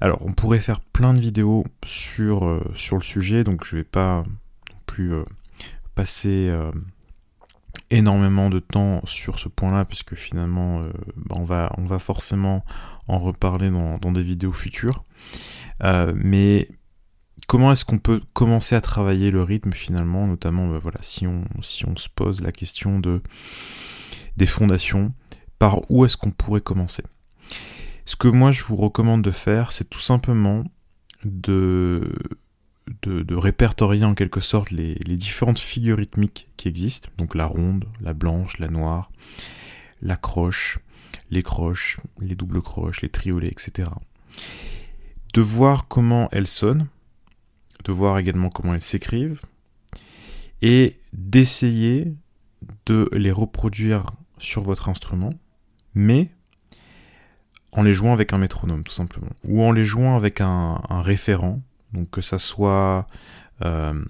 Alors, 0.00 0.18
on 0.26 0.32
pourrait 0.32 0.58
faire 0.58 0.80
plein 0.80 1.14
de 1.14 1.20
vidéos 1.20 1.64
sur, 1.84 2.48
euh, 2.48 2.64
sur 2.74 2.96
le 2.96 3.02
sujet, 3.02 3.44
donc 3.44 3.64
je 3.64 3.76
vais 3.76 3.84
pas 3.84 4.24
non 4.24 4.78
plus 4.86 5.14
euh, 5.14 5.24
passer 5.94 6.48
euh, 6.48 6.72
énormément 7.90 8.50
de 8.50 8.58
temps 8.58 9.00
sur 9.04 9.38
ce 9.38 9.48
point-là, 9.48 9.84
puisque 9.84 10.14
finalement, 10.14 10.82
bah, 11.16 11.36
on, 11.38 11.44
va, 11.44 11.72
on 11.78 11.84
va 11.84 11.98
forcément 11.98 12.64
en 13.08 13.18
reparler 13.18 13.70
dans, 13.70 14.12
des 14.12 14.22
vidéos 14.22 14.52
futures. 14.52 15.04
mais 16.14 16.68
comment 17.46 17.72
est-ce 17.72 17.84
qu'on 17.84 17.98
peut 17.98 18.20
commencer 18.32 18.74
à 18.74 18.80
travailler 18.80 19.30
le 19.30 19.42
rythme 19.42 19.72
finalement, 19.72 20.26
notamment 20.26 20.68
bah, 20.68 20.78
voilà, 20.80 20.98
si, 21.02 21.26
on, 21.26 21.44
si 21.60 21.86
on 21.86 21.96
se 21.96 22.08
pose 22.08 22.40
la 22.40 22.52
question 22.52 22.98
de, 22.98 23.20
des 24.36 24.46
fondations, 24.46 25.12
par 25.58 25.90
où 25.90 26.04
est-ce 26.04 26.16
qu'on 26.16 26.30
pourrait 26.30 26.60
commencer? 26.60 27.02
Ce 28.04 28.16
que 28.16 28.28
moi 28.28 28.52
je 28.52 28.64
vous 28.64 28.76
recommande 28.76 29.22
de 29.22 29.30
faire, 29.30 29.72
c'est 29.72 29.88
tout 29.88 30.00
simplement 30.00 30.64
de, 31.24 32.14
de, 33.02 33.34
répertorier 33.34 34.04
en 34.04 34.14
quelque 34.14 34.40
sorte 34.40 34.70
les, 34.70 34.94
différentes 34.94 35.58
figures 35.58 35.98
rythmiques 35.98 36.48
qui 36.56 36.68
existent, 36.68 37.08
donc 37.18 37.34
la 37.34 37.46
ronde, 37.46 37.84
la 38.00 38.12
blanche, 38.14 38.58
la 38.58 38.68
noire, 38.68 39.10
la 40.00 40.16
croche, 40.16 40.78
les 41.30 41.42
croches, 41.42 41.98
les 42.20 42.34
doubles 42.34 42.62
croches, 42.62 43.02
les 43.02 43.08
triolets, 43.08 43.48
etc. 43.48 43.88
De 45.34 45.40
voir 45.40 45.88
comment 45.88 46.28
elles 46.32 46.46
sonnent, 46.46 46.88
de 47.84 47.92
voir 47.92 48.18
également 48.18 48.50
comment 48.50 48.74
elles 48.74 48.82
s'écrivent, 48.82 49.40
et 50.60 50.98
d'essayer 51.12 52.14
de 52.86 53.08
les 53.12 53.32
reproduire 53.32 54.06
sur 54.38 54.62
votre 54.62 54.88
instrument, 54.88 55.30
mais 55.94 56.30
en 57.72 57.82
les 57.82 57.92
jouant 57.92 58.12
avec 58.12 58.32
un 58.32 58.38
métronome, 58.38 58.84
tout 58.84 58.92
simplement. 58.92 59.30
Ou 59.44 59.62
en 59.62 59.72
les 59.72 59.84
jouant 59.84 60.16
avec 60.16 60.40
un, 60.40 60.80
référent, 60.90 61.62
donc 61.92 62.10
que 62.10 62.20
ça 62.20 62.38
soit 62.38 63.06
euh, 63.64 64.04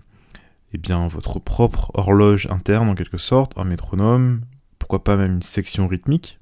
eh 0.73 0.79
bien, 0.79 1.07
votre 1.07 1.39
propre 1.39 1.91
horloge 1.95 2.47
interne 2.51 2.89
en 2.89 2.95
quelque 2.95 3.19
sorte, 3.19 3.53
un 3.57 3.65
métronome, 3.65 4.43
pourquoi 4.79 5.05
pas 5.05 5.17
même 5.17 5.35
une 5.35 5.43
section 5.43 5.87
rythmique. 5.87 6.39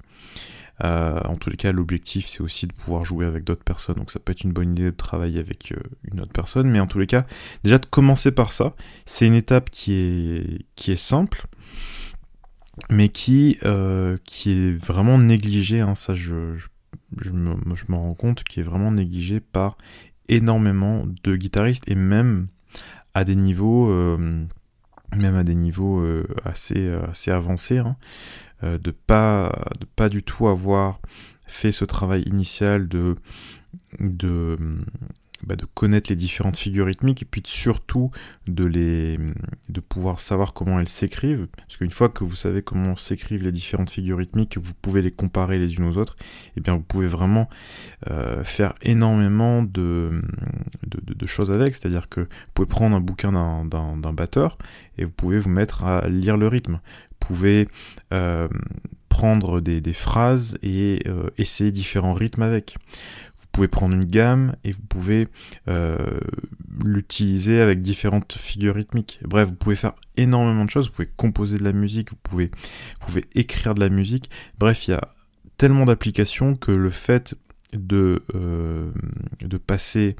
Euh, 0.83 1.19
en 1.25 1.35
tous 1.35 1.51
les 1.51 1.57
cas, 1.57 1.71
l'objectif 1.71 2.25
c'est 2.25 2.41
aussi 2.41 2.65
de 2.65 2.73
pouvoir 2.73 3.05
jouer 3.05 3.25
avec 3.25 3.43
d'autres 3.43 3.63
personnes, 3.63 3.97
donc 3.97 4.09
ça 4.09 4.19
peut 4.19 4.31
être 4.31 4.43
une 4.43 4.53
bonne 4.53 4.71
idée 4.71 4.85
de 4.85 4.89
travailler 4.91 5.39
avec 5.39 5.73
euh, 5.73 5.81
une 6.11 6.21
autre 6.21 6.31
personne, 6.31 6.69
mais 6.69 6.79
en 6.79 6.87
tous 6.87 6.97
les 6.97 7.05
cas, 7.07 7.25
déjà 7.63 7.77
de 7.77 7.85
commencer 7.85 8.31
par 8.31 8.51
ça, 8.51 8.73
c'est 9.05 9.27
une 9.27 9.35
étape 9.35 9.69
qui 9.69 9.93
est, 9.93 10.65
qui 10.75 10.91
est 10.91 10.95
simple, 10.95 11.45
mais 12.89 13.09
qui, 13.09 13.59
qui 14.23 14.51
est 14.51 14.71
vraiment 14.71 15.19
négligée, 15.19 15.81
hein, 15.81 15.93
ça 15.93 16.15
je, 16.15 16.55
je 17.19 17.31
me, 17.31 17.55
je 17.75 17.85
me 17.89 17.95
rends 17.95 18.13
compte 18.13 18.43
qu'il 18.43 18.61
est 18.61 18.65
vraiment 18.65 18.91
négligé 18.91 19.39
par 19.39 19.77
énormément 20.31 21.05
de 21.23 21.35
guitaristes 21.35 21.87
et 21.87 21.95
même 21.95 22.47
à 23.13 23.23
des 23.23 23.35
niveaux 23.35 23.91
euh, 23.91 24.45
même 25.15 25.35
à 25.35 25.43
des 25.43 25.55
niveaux 25.55 25.99
euh, 25.99 26.25
assez 26.45 26.89
assez 27.09 27.31
avancés 27.31 27.79
hein, 27.79 27.97
euh, 28.63 28.77
de 28.77 28.91
pas 28.91 29.51
de 29.79 29.85
pas 29.85 30.09
du 30.09 30.23
tout 30.23 30.47
avoir 30.47 30.99
fait 31.45 31.73
ce 31.73 31.85
travail 31.85 32.23
initial 32.23 32.87
de 32.87 33.15
de 33.99 34.57
bah, 35.45 35.55
de 35.55 35.65
connaître 35.65 36.09
les 36.09 36.15
différentes 36.15 36.57
figures 36.57 36.85
rythmiques 36.85 37.23
et 37.23 37.25
puis 37.25 37.41
surtout 37.45 38.11
de 38.47 38.65
les 38.65 39.17
de 39.69 39.79
pouvoir 39.79 40.19
savoir 40.19 40.53
comment 40.53 40.79
elles 40.79 40.87
s'écrivent. 40.87 41.47
Parce 41.55 41.77
qu'une 41.77 41.91
fois 41.91 42.09
que 42.09 42.23
vous 42.23 42.35
savez 42.35 42.61
comment 42.61 42.95
s'écrivent 42.95 43.43
les 43.43 43.51
différentes 43.51 43.89
figures 43.89 44.17
rythmiques 44.17 44.57
vous 44.57 44.73
pouvez 44.81 45.01
les 45.01 45.11
comparer 45.11 45.59
les 45.59 45.75
unes 45.75 45.85
aux 45.85 45.97
autres 45.97 46.15
et 46.19 46.51
eh 46.57 46.61
bien 46.61 46.75
vous 46.75 46.81
pouvez 46.81 47.07
vraiment 47.07 47.49
euh, 48.09 48.43
faire 48.43 48.73
énormément 48.81 49.63
de, 49.63 50.21
de, 50.85 51.27
choses 51.27 51.51
avec. 51.51 51.75
C'est 51.75 51.85
à 51.87 51.89
dire 51.89 52.09
que 52.09 52.21
vous 52.21 52.51
pouvez 52.53 52.67
prendre 52.67 52.95
un 52.95 53.01
bouquin 53.01 53.31
d'un 53.31 54.13
batteur 54.13 54.57
et 54.97 55.05
vous 55.05 55.11
pouvez 55.11 55.39
vous 55.39 55.49
mettre 55.49 55.85
à 55.85 56.07
lire 56.07 56.37
le 56.37 56.47
rythme. 56.47 56.73
Vous 56.73 57.27
pouvez 57.27 57.67
euh, 58.13 58.47
prendre 59.09 59.61
des, 59.61 59.81
des, 59.81 59.93
phrases 59.93 60.57
et 60.63 61.03
euh, 61.05 61.29
essayer 61.37 61.71
différents 61.71 62.13
rythmes 62.13 62.41
avec 62.41 62.77
pouvez 63.51 63.67
prendre 63.67 63.95
une 63.95 64.05
gamme 64.05 64.55
et 64.63 64.71
vous 64.71 64.81
pouvez 64.81 65.27
euh, 65.67 66.19
l'utiliser 66.83 67.59
avec 67.59 67.81
différentes 67.81 68.33
figures 68.33 68.75
rythmiques. 68.75 69.19
Bref, 69.23 69.49
vous 69.49 69.55
pouvez 69.55 69.75
faire 69.75 69.93
énormément 70.17 70.65
de 70.65 70.69
choses, 70.69 70.87
vous 70.87 70.93
pouvez 70.93 71.09
composer 71.15 71.57
de 71.57 71.63
la 71.63 71.73
musique, 71.73 72.11
vous 72.11 72.19
pouvez, 72.23 72.45
vous 72.45 73.07
pouvez 73.07 73.23
écrire 73.35 73.75
de 73.75 73.81
la 73.81 73.89
musique. 73.89 74.29
Bref, 74.57 74.87
il 74.87 74.91
y 74.91 74.93
a 74.93 75.13
tellement 75.57 75.85
d'applications 75.85 76.55
que 76.55 76.71
le 76.71 76.89
fait 76.89 77.35
de, 77.73 78.23
euh, 78.35 78.91
de 79.41 79.57
passer 79.57 80.15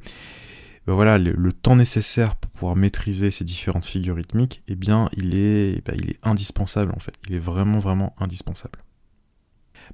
ben 0.87 0.93
voilà, 0.93 1.19
le, 1.19 1.53
temps 1.53 1.75
nécessaire 1.75 2.35
pour 2.35 2.49
pouvoir 2.51 2.75
maîtriser 2.75 3.29
ces 3.29 3.43
différentes 3.43 3.85
figures 3.85 4.15
rythmiques, 4.15 4.63
eh 4.67 4.75
bien, 4.75 5.09
il 5.13 5.35
est, 5.35 5.85
ben 5.85 5.95
il 5.95 6.09
est 6.09 6.19
indispensable 6.23 6.91
en 6.95 6.99
fait. 6.99 7.13
Il 7.29 7.35
est 7.35 7.39
vraiment, 7.39 7.77
vraiment 7.77 8.15
indispensable. 8.19 8.79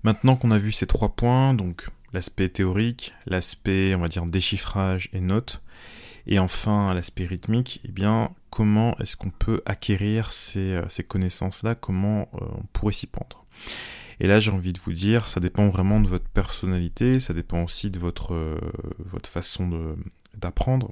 Maintenant 0.04 0.38
qu'on 0.38 0.52
a 0.52 0.58
vu 0.58 0.72
ces 0.72 0.88
trois 0.88 1.16
points, 1.16 1.54
donc 1.54 1.88
l'aspect 2.14 2.50
théorique, 2.50 3.14
l'aspect, 3.26 3.96
on 3.96 4.00
va 4.00 4.08
dire, 4.08 4.26
déchiffrage 4.26 5.10
et 5.14 5.20
notes, 5.20 5.62
et 6.26 6.40
enfin 6.40 6.94
l'aspect 6.94 7.26
rythmique, 7.26 7.82
eh 7.86 7.92
bien, 7.92 8.32
comment 8.50 8.98
est-ce 8.98 9.16
qu'on 9.16 9.30
peut 9.30 9.62
acquérir 9.66 10.32
ces, 10.32 10.74
euh, 10.74 11.04
connaissances-là, 11.08 11.76
comment 11.76 12.30
euh, 12.34 12.46
on 12.58 12.64
pourrait 12.74 12.94
s'y 12.94 13.08
prendre? 13.08 13.46
Et 14.20 14.28
là, 14.28 14.40
j'ai 14.40 14.52
envie 14.52 14.74
de 14.74 14.80
vous 14.80 14.94
dire, 14.94 15.28
ça 15.28 15.40
dépend 15.40 15.70
vraiment 15.70 16.00
de 16.00 16.08
votre 16.08 16.28
personnalité, 16.28 17.20
ça 17.20 17.34
dépend 17.34 17.64
aussi 17.64 17.92
de 17.92 18.00
votre, 18.00 18.34
euh, 18.34 18.58
votre 18.98 19.30
façon 19.30 19.96
d'apprendre. 20.36 20.92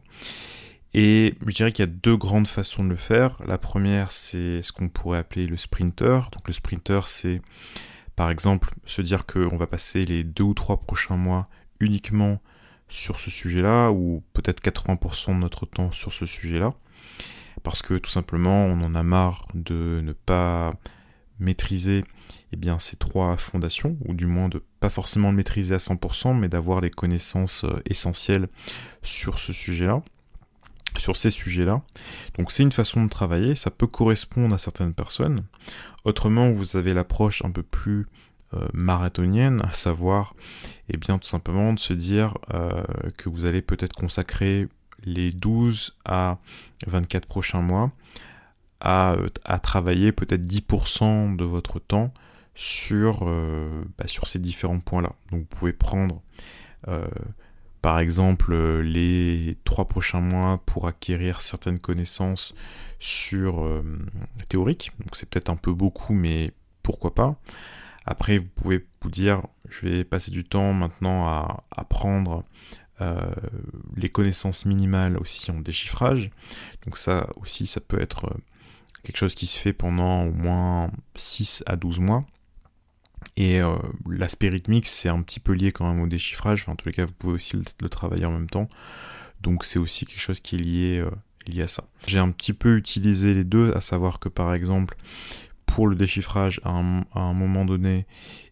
Et 0.94 1.34
je 1.46 1.54
dirais 1.54 1.72
qu'il 1.74 1.84
y 1.84 1.90
a 1.90 1.92
deux 1.92 2.16
grandes 2.16 2.48
façons 2.48 2.84
de 2.84 2.90
le 2.90 2.96
faire. 2.96 3.36
La 3.46 3.58
première, 3.58 4.14
c'est 4.14 4.62
ce 4.62 4.72
qu'on 4.72 4.88
pourrait 4.88 5.18
appeler 5.20 5.46
le 5.46 5.58
sprinter. 5.58 6.30
Donc 6.32 6.48
le 6.48 6.54
sprinter, 6.54 7.08
c'est 7.08 7.42
par 8.16 8.30
exemple, 8.30 8.74
se 8.86 9.02
dire 9.02 9.26
qu'on 9.26 9.58
va 9.58 9.68
passer 9.68 10.06
les 10.06 10.24
deux 10.24 10.44
ou 10.44 10.54
trois 10.54 10.78
prochains 10.78 11.18
mois 11.18 11.48
uniquement 11.80 12.40
sur 12.88 13.20
ce 13.20 13.30
sujet-là, 13.30 13.92
ou 13.92 14.24
peut-être 14.34 14.62
80% 14.62 15.36
de 15.36 15.40
notre 15.40 15.66
temps 15.66 15.92
sur 15.92 16.14
ce 16.14 16.26
sujet-là, 16.26 16.74
parce 17.64 17.82
que 17.82 17.96
tout 17.96 18.12
simplement 18.12 18.66
on 18.66 18.82
en 18.84 18.96
a 18.96 19.04
marre 19.04 19.48
de 19.54 20.02
ne 20.04 20.14
pas 20.14 20.74
maîtriser 21.40 22.04
eh 22.54 22.56
bien, 22.56 22.80
ces 22.80 22.96
trois 22.96 23.36
fondations, 23.38 23.98
ou 24.06 24.14
du 24.14 24.28
moins 24.28 24.48
de 24.48 24.64
pas 24.80 24.90
forcément 24.90 25.32
le 25.32 25.36
maîtriser 25.36 25.76
à 25.76 25.80
100%, 25.80 26.38
mais 26.38 26.48
d'avoir 26.48 26.80
les 26.80 26.92
connaissances 26.92 27.66
euh, 27.66 27.82
essentielles 27.86 28.48
sur 29.04 29.40
ce 29.40 29.52
sujet-là 29.52 30.02
sur 31.00 31.18
ces 31.18 31.30
sujets-là. 31.30 31.82
Donc 32.38 32.52
c'est 32.52 32.64
une 32.64 32.72
façon 32.72 33.04
de 33.04 33.10
travailler, 33.10 33.56
ça 33.56 33.72
peut 33.72 33.88
correspondre 33.88 34.56
à 34.56 34.58
certaines 34.58 34.94
personnes. 34.94 35.44
Autrement, 36.04 36.52
vous 36.52 36.78
avez 36.78 36.94
l'approche 36.94 37.44
un 37.44 37.52
peu 37.52 37.64
plus 37.64 38.08
euh, 38.54 38.68
marathonienne, 38.74 39.62
à 39.64 39.72
savoir, 39.72 40.36
eh 40.90 40.98
bien 40.98 41.18
tout 41.18 41.28
simplement 41.28 41.74
de 41.74 41.80
se 41.80 41.94
dire 41.94 42.38
euh, 42.54 42.84
que 43.18 43.28
vous 43.28 43.46
allez 43.46 43.62
peut-être 43.62 43.94
consacrer 43.94 44.68
les 45.04 45.32
12 45.32 45.98
à 46.06 46.38
24 46.88 47.26
prochains 47.26 47.62
mois 47.62 47.92
à, 48.80 49.14
euh, 49.14 49.30
travailler 49.62 50.12
peut-être 50.12 50.46
10% 50.46 51.36
de 51.36 51.44
votre 51.44 51.80
temps 51.80 52.14
sur, 52.54 53.26
bah, 53.98 54.08
sur 54.08 54.28
ces 54.28 54.40
différents 54.40 54.80
points-là. 54.80 55.12
Donc 55.32 55.42
vous 55.42 55.58
pouvez 55.58 55.74
prendre 55.74 56.22
par 57.86 58.00
exemple 58.00 58.52
euh, 58.52 58.82
les 58.82 59.60
trois 59.64 59.88
prochains 59.88 60.20
mois 60.20 60.60
pour 60.66 60.88
acquérir 60.88 61.42
certaines 61.42 61.78
connaissances 61.78 62.56
sur 62.98 63.64
euh, 63.64 63.84
théorique. 64.50 64.92
Donc 64.98 65.16
c'est 65.16 65.30
peut-être 65.30 65.52
un 65.52 65.56
peu 65.56 65.72
beaucoup, 65.72 66.16
mais 66.16 66.52
pourquoi 66.82 67.14
pas. 67.14 67.40
Après, 68.08 68.40
vous 68.40 68.48
pouvez 68.56 68.88
vous 69.04 69.12
dire, 69.12 69.44
je 69.70 69.88
vais 69.88 70.04
passer 70.04 70.32
du 70.32 70.44
temps 70.44 70.74
maintenant 70.74 71.28
à 71.28 71.64
apprendre 71.70 72.44
euh, 73.02 73.22
les 73.96 74.10
connaissances 74.10 74.66
minimales 74.66 75.16
aussi 75.20 75.52
en 75.52 75.60
déchiffrage. 75.60 76.32
Donc 76.86 76.98
ça 76.98 77.30
aussi, 77.40 77.68
ça 77.68 77.82
peut 77.82 78.02
être 78.02 78.36
quelque 79.04 79.18
chose 79.18 79.36
qui 79.36 79.46
se 79.46 79.60
fait 79.60 79.74
pendant 79.74 80.24
au 80.24 80.32
moins 80.32 80.90
6 81.18 81.64
à 81.68 81.76
12 81.76 82.00
mois. 82.00 82.26
Et 83.38 83.62
euh, 83.62 83.76
l'aspect 84.10 84.50
rythmique, 84.50 84.86
c'est 84.86 85.10
un 85.10 85.22
petit 85.22 85.40
peu 85.40 85.54
lié 85.54 85.72
quand 85.72 85.88
même 85.88 86.02
au 86.02 86.08
déchiffrage. 86.08 86.68
en 86.68 86.76
tous 86.76 86.88
les 86.88 86.94
cas, 86.94 87.06
vous 87.06 87.14
pouvez 87.14 87.34
aussi 87.34 87.58
le, 87.58 87.90
travailler 87.90 88.26
en 88.26 88.32
même 88.32 88.50
temps. 88.50 88.70
Donc 89.42 89.66
c'est 89.66 89.80
aussi 89.80 90.06
quelque 90.06 90.22
chose 90.22 90.40
qui 90.40 90.56
est 90.56 90.60
lié, 90.60 91.00
euh, 91.00 91.12
lié 91.48 91.64
à 91.64 91.68
ça. 91.68 91.84
J'ai 92.08 92.20
un 92.20 92.32
petit 92.32 92.54
peu 92.54 92.78
utilisé 92.78 93.34
les 93.34 93.44
deux, 93.44 93.74
à 93.76 93.82
savoir 93.82 94.20
que 94.20 94.30
par 94.30 94.54
exemple, 94.54 94.96
pour 95.66 95.88
le 95.88 95.96
déchiffrage, 95.96 96.62
à 96.64 96.70
un, 96.70 97.34
moment 97.34 97.66
donné, 97.66 98.06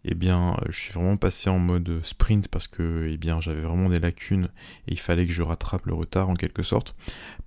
eh 0.03 0.13
bien, 0.13 0.57
je 0.67 0.77
suis 0.77 0.93
vraiment 0.93 1.15
passé 1.15 1.49
en 1.49 1.59
mode 1.59 2.01
sprint 2.03 2.49
parce 2.49 2.67
que 2.67 3.07
eh 3.09 3.19
j'avais 3.39 3.61
vraiment 3.61 3.87
des 3.87 3.99
lacunes 3.99 4.49
et 4.87 4.93
il 4.93 4.99
fallait 4.99 5.25
que 5.25 5.31
je 5.31 5.41
rattrape 5.41 5.85
le 5.85 5.93
retard 5.93 6.29
en 6.29 6.33
quelque 6.33 6.63
sorte. 6.63 6.95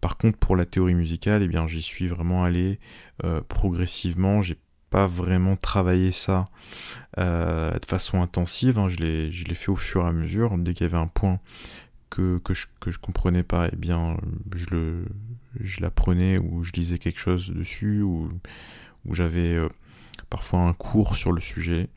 Par 0.00 0.16
contre, 0.16 0.38
pour 0.38 0.56
la 0.56 0.64
théorie 0.64 0.94
musicale, 0.94 1.42
eh 1.42 1.48
bien, 1.48 1.66
j'y 1.66 1.82
suis 1.82 2.06
vraiment 2.06 2.42
allé 2.42 2.78
euh, 3.24 3.42
progressivement. 3.46 4.40
J'ai 4.40 4.56
pas 4.96 5.06
vraiment 5.06 5.56
travaillé 5.56 6.10
ça 6.10 6.46
euh, 7.18 7.70
de 7.70 7.84
façon 7.84 8.22
intensive. 8.22 8.78
Hein. 8.78 8.88
Je 8.88 8.96
l'ai 8.96 9.54
fait 9.54 9.68
au 9.68 9.76
fur 9.76 10.06
et 10.06 10.08
à 10.08 10.12
mesure. 10.12 10.56
Dès 10.56 10.72
qu'il 10.72 10.86
y 10.86 10.88
avait 10.88 10.96
un 10.96 11.06
point 11.06 11.38
que, 12.08 12.38
que, 12.38 12.54
je, 12.54 12.66
que 12.80 12.90
je 12.90 12.98
comprenais 12.98 13.42
pas, 13.42 13.68
eh 13.70 13.76
bien, 13.76 14.16
je 14.54 14.64
le 14.70 15.04
je 15.60 15.82
l'apprenais 15.82 16.38
ou 16.40 16.62
je 16.62 16.72
lisais 16.72 16.96
quelque 16.96 17.20
chose 17.20 17.50
dessus 17.50 18.00
ou 18.00 18.30
j'avais 19.10 19.56
euh, 19.56 19.68
parfois 20.30 20.60
un 20.60 20.72
cours 20.72 21.14
sur 21.14 21.30
le 21.30 21.42
sujet. 21.42 21.90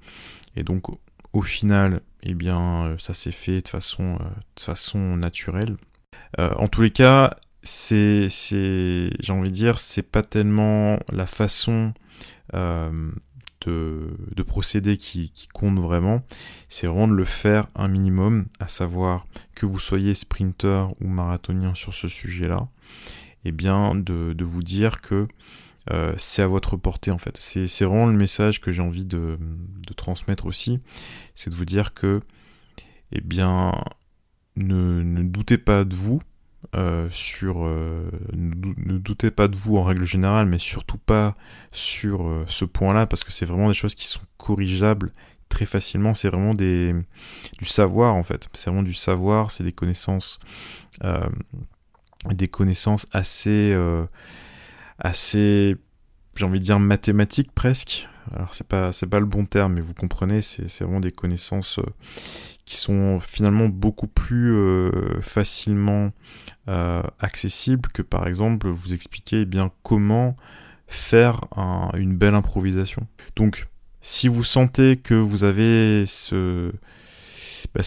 Et 0.58 0.64
donc 0.64 0.88
au 1.32 1.42
final, 1.42 2.02
eh 2.24 2.34
bien, 2.34 2.98
ça 3.00 3.14
s'est 3.14 3.32
fait 3.32 3.62
de 3.62 3.70
façon, 3.70 4.16
euh, 4.20 4.26
de 4.58 4.62
façon 4.62 5.16
naturelle. 5.16 5.78
en 6.38 6.68
tous 6.68 6.82
les 6.82 6.92
cas, 6.92 7.38
c'est, 7.64 8.28
c'est, 8.28 9.10
j'ai 9.22 9.32
envie 9.32 9.52
de 9.52 9.56
dire, 9.56 9.80
c'est 9.80 10.04
pas 10.04 10.22
tellement 10.22 11.00
la 11.14 11.26
façon 11.26 11.94
de, 12.54 14.18
de, 14.36 14.44
procéder 14.44 14.98
qui, 14.98 15.32
qui, 15.32 15.48
compte 15.48 15.80
vraiment, 15.80 16.24
c'est 16.70 16.88
vraiment 16.88 17.08
de 17.08 17.14
le 17.14 17.26
faire 17.26 17.68
un 17.76 17.88
minimum, 17.88 18.46
à 18.60 18.68
savoir 18.68 19.28
que 19.56 19.66
vous 19.66 19.80
soyez 19.80 20.14
sprinter 20.14 20.88
ou 21.02 21.08
marathonien 21.08 21.76
sur 21.76 21.94
ce 21.94 22.08
sujet-là, 22.08 22.68
et 23.46 23.52
bien 23.52 23.96
de, 23.96 24.34
de 24.34 24.46
vous 24.46 24.64
dire 24.64 25.02
que 25.02 25.28
euh, 25.92 26.14
c'est 26.18 26.44
à 26.44 26.48
votre 26.48 26.78
portée 26.78 27.12
en 27.12 27.18
fait. 27.18 27.38
C'est 27.38 27.86
vraiment 27.86 28.06
le 28.06 28.18
message 28.18 28.62
que 28.62 28.72
j'ai 28.72 28.82
envie 28.82 29.06
de, 29.06 29.38
transmettre 29.96 30.46
aussi, 30.46 30.80
c'est 31.36 31.50
de 31.50 31.56
vous 31.56 31.66
dire 31.66 31.94
que, 31.94 32.22
eh 33.12 33.22
bien, 33.22 33.74
ne, 34.56 35.24
doutez 35.24 35.58
pas 35.58 35.84
de 35.84 35.96
vous, 35.96 36.22
euh, 36.76 37.08
sur 37.10 37.66
euh, 37.66 38.10
ne, 38.34 38.98
doutez 38.98 39.32
pas 39.32 39.48
de 39.48 39.56
vous 39.56 39.78
en 39.78 39.84
règle 39.84 40.06
générale, 40.06 40.46
mais 40.46 40.60
surtout 40.60 40.98
pas 40.98 41.36
sur 41.72 42.44
ce 42.48 42.66
point-là, 42.66 43.06
parce 43.08 43.24
que 43.24 43.32
c'est 43.32 43.46
vraiment 43.46 43.68
des 43.68 43.74
choses 43.74 43.96
qui 43.96 44.08
sont 44.08 44.22
corrigeables 44.38 45.12
très 45.50 45.66
facilement. 45.66 46.14
C'est 46.14 46.30
vraiment 46.30 46.54
du 46.54 47.06
savoir 47.64 48.16
en 48.16 48.24
fait. 48.24 48.48
C'est 48.54 48.70
vraiment 48.70 48.84
du 48.84 48.94
savoir, 48.94 49.52
c'est 49.52 49.64
des 49.64 49.72
connaissances, 49.72 50.40
des 52.30 52.48
connaissances 52.48 53.06
assez 53.14 53.74
assez, 55.00 55.78
j'ai 56.36 56.46
envie 56.46 56.60
de 56.60 56.66
dire 56.66 56.80
mathématiques 56.80 57.52
presque. 57.54 58.08
Alors 58.36 58.54
c'est 58.54 58.68
pas 58.68 58.92
c'est 58.92 59.08
pas 59.08 59.20
le 59.20 59.26
bon 59.26 59.46
terme, 59.46 59.74
mais 59.74 59.82
vous 59.82 59.94
comprenez, 59.94 60.42
c'est 60.42 60.82
vraiment 60.82 61.00
des 61.00 61.12
connaissances 61.12 61.80
euh, 61.80 61.84
qui 62.70 62.78
sont 62.78 63.20
finalement 63.20 63.68
beaucoup 63.68 64.06
plus 64.06 64.54
euh, 64.54 65.20
facilement 65.22 66.12
euh, 66.68 67.02
accessibles 67.20 67.90
que 67.92 68.04
par 68.04 68.28
exemple 68.28 68.70
vous 68.70 68.94
expliquer 68.94 69.42
eh 69.42 69.46
bien 69.46 69.72
comment 69.82 70.38
faire 70.88 71.42
une 71.98 72.16
belle 72.16 72.36
improvisation. 72.36 73.08
Donc 73.36 73.68
si 74.02 74.28
vous 74.28 74.44
sentez 74.44 74.98
que 74.98 75.16
vous 75.16 75.44
avez 75.44 76.06
ce, 76.06 76.72
bah, 77.74 77.82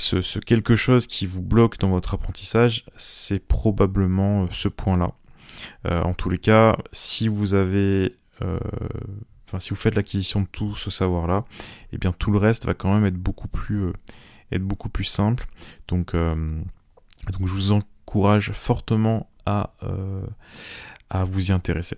quelque 0.45 0.75
chose 0.75 1.07
qui 1.07 1.27
vous 1.27 1.43
bloque 1.43 1.79
dans 1.79 1.91
votre 1.91 2.15
apprentissage, 2.15 2.85
c'est 2.97 3.39
probablement 3.39 4.49
ce 4.51 4.67
point-là. 4.67 5.07
Euh, 5.87 6.03
en 6.03 6.13
tous 6.13 6.29
les 6.29 6.39
cas, 6.39 6.77
si 6.91 7.29
vous 7.29 7.55
avez 7.55 8.17
euh, 8.43 8.59
Enfin, 9.53 9.61
si 9.61 9.69
vous 9.69 9.77
faites 9.77 9.97
l'acquisition 9.97 10.41
de 10.41 10.47
tout 10.47 10.77
ce 10.77 10.91
savoir-là, 10.91 11.45
et 11.51 11.97
eh 11.97 11.99
bien 11.99 12.11
tout 12.11 12.31
le 12.31 12.39
reste 12.39 12.65
va 12.65 12.73
quand 12.73 12.95
même 12.95 13.05
être 13.05 13.19
beaucoup 13.19 13.49
plus, 13.49 13.83
euh, 13.83 13.93
être 14.53 14.63
beaucoup 14.63 14.89
plus 14.89 15.05
simple. 15.05 15.47
Donc, 15.89 16.13
donc 16.15 17.47
je 17.47 17.53
vous 17.53 17.73
encourage 17.73 18.53
fortement 18.53 19.29
à, 19.47 19.73
à 21.11 21.25
vous 21.25 21.51
y 21.51 21.53
intéresser. 21.53 21.97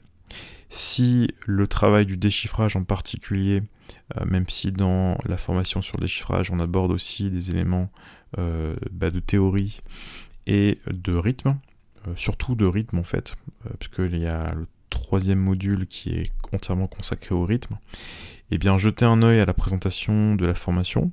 Si 0.69 1.29
le 1.47 1.67
travail 1.67 2.07
du 2.07 2.17
déchiffrage 2.17 2.77
en 2.77 2.85
particulier, 2.85 3.63
même 4.27 4.49
si 4.49 4.73
dans 4.73 5.17
la 5.27 5.37
formation 5.37 5.83
sur 5.83 5.97
le 5.99 6.03
déchiffrage 6.03 6.51
on 6.51 6.59
aborde 6.59 6.91
aussi 6.91 7.31
des 7.31 7.51
éléments 7.51 7.91
bah, 8.37 9.11
de 9.11 9.21
théorie 9.21 9.83
et 10.47 10.79
de 10.87 11.15
rythme, 11.15 11.57
euh, 12.09 12.13
surtout 12.17 12.55
de 12.55 12.67
rythme 12.67 12.99
en 12.99 13.05
fait, 13.05 13.35
euh, 13.67 13.71
puisqu'il 13.79 14.19
y 14.19 14.27
a 14.27 14.53
le 14.55 14.67
module 15.35 15.87
qui 15.87 16.11
est 16.11 16.31
entièrement 16.53 16.87
consacré 16.87 17.35
au 17.35 17.45
rythme, 17.45 17.79
eh 18.51 18.59
bien 18.59 18.77
jetez 18.79 19.05
un 19.05 19.23
œil 19.23 19.41
à 19.41 19.47
la 19.47 19.55
présentation 19.55 20.35
de 20.35 20.47
la 20.47 20.55
formation. 20.55 21.11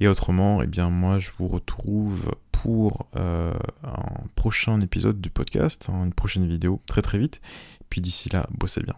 Et 0.00 0.08
autrement, 0.08 0.62
eh 0.62 0.66
bien 0.66 0.90
moi 0.90 1.18
je 1.18 1.30
vous 1.38 1.48
retrouve 1.48 2.34
pour 2.50 3.08
euh, 3.16 3.52
un 3.82 4.26
prochain 4.36 4.80
épisode 4.80 5.20
du 5.20 5.30
podcast, 5.30 5.88
hein, 5.92 6.04
une 6.04 6.12
prochaine 6.12 6.46
vidéo 6.46 6.80
très 6.86 7.02
très 7.02 7.18
vite. 7.18 7.40
Puis 7.88 8.00
d'ici 8.00 8.28
là, 8.30 8.46
bossez 8.58 8.82
bien. 8.82 8.94